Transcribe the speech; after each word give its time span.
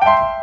you 0.00 0.38